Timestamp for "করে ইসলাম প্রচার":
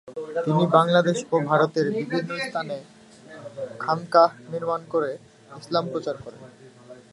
4.93-6.15